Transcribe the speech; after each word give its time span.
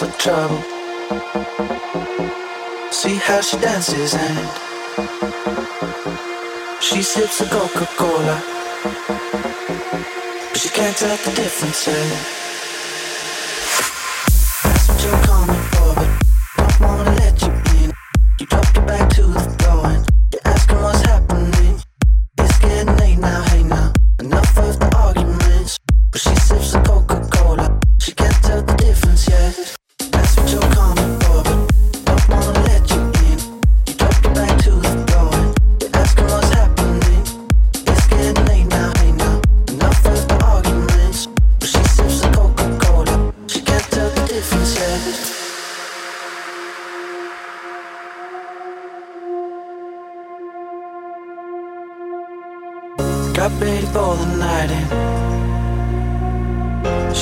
looks 0.00 0.10
like 0.10 0.18
trouble. 0.18 0.62
See 2.90 3.16
how 3.16 3.40
she 3.40 3.56
dances 3.58 4.14
and 4.14 4.48
she 6.82 7.02
sips 7.02 7.40
a 7.42 7.46
Coca 7.46 7.86
Cola. 7.96 8.42
But 10.50 10.58
she 10.58 10.68
can't 10.70 10.96
tell 10.96 11.16
the 11.16 11.32
difference. 11.36 12.43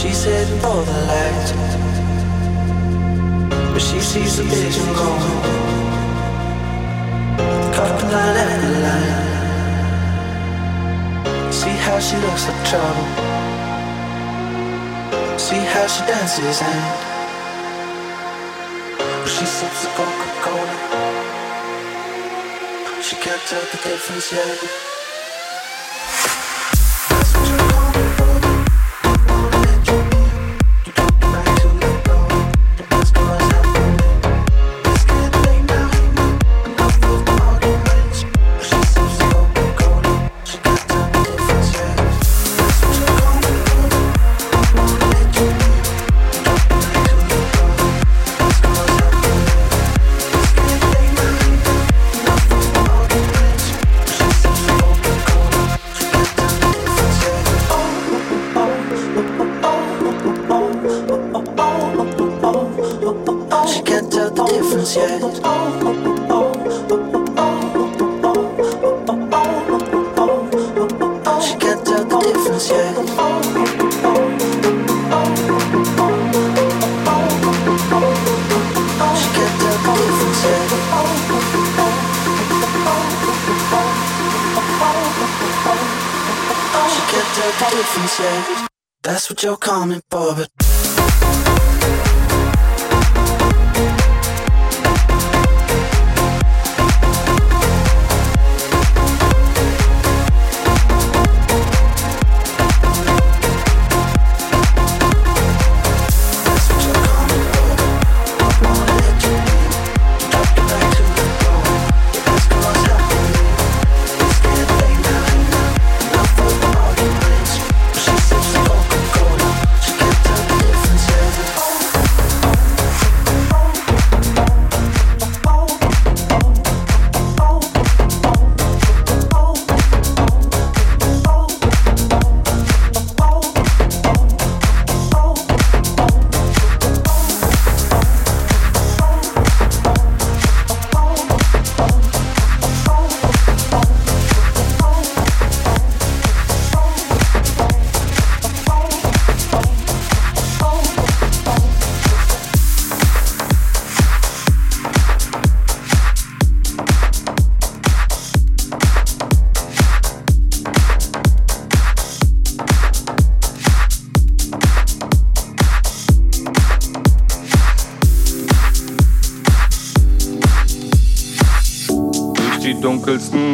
She's 0.03 0.25
heading 0.25 0.59
for 0.59 0.83
the 0.83 0.99
light, 1.13 1.49
but 3.73 3.79
she 3.81 4.01
sees 4.01 4.37
the 4.39 4.43
vision 4.43 4.85
going. 4.99 5.43
Caught 7.73 8.03
line 8.11 8.63
the 8.65 8.73
line. 8.85 9.83
See 11.53 11.77
how 11.87 11.99
she 12.01 12.17
looks 12.17 12.47
like 12.49 12.63
trouble. 12.69 13.09
See 15.39 15.63
how 15.73 15.87
she 15.87 16.03
dances 16.05 16.61
and 16.63 16.85
she 19.29 19.45
sips 19.47 19.85
a 19.85 19.87
Coca-Cola. 19.95 20.77
She 23.07 23.15
can't 23.23 23.41
tell 23.47 23.63
the 23.71 23.79
difference 23.89 24.33
yet. 24.33 24.61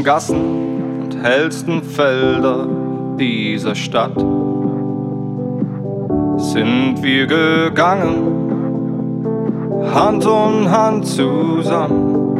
Gassen 0.08 0.80
und 1.02 1.12
hellsten 1.22 1.78
Felder 1.82 2.66
dieser 3.20 3.74
Stadt 3.74 4.16
sind 6.38 7.02
wir 7.02 7.26
gegangen, 7.26 9.92
Hand 9.92 10.24
um 10.24 10.70
Hand 10.70 11.04
zusammen. 11.06 12.38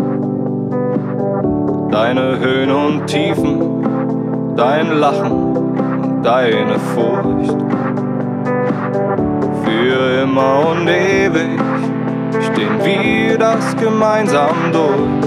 Deine 1.91 2.39
Höhen 2.41 2.71
und 2.71 3.07
Tiefen, 3.07 4.55
dein 4.57 4.99
Lachen 4.99 5.33
und 5.55 6.23
deine 6.25 6.79
Furcht. 6.95 7.59
Für 9.67 10.23
immer 10.23 10.69
und 10.71 10.89
ewig 10.89 11.61
stehen 12.51 12.79
wir 12.83 13.37
das 13.37 13.77
gemeinsam 13.77 14.57
durch. 14.73 15.27